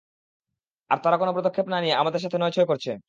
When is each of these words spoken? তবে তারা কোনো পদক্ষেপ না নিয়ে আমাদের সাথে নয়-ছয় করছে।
তবে 0.91 1.01
তারা 1.03 1.17
কোনো 1.17 1.31
পদক্ষেপ 1.37 1.65
না 1.69 1.77
নিয়ে 1.79 1.95
আমাদের 1.95 2.21
সাথে 2.23 2.37
নয়-ছয় 2.37 2.67
করছে। 2.67 2.91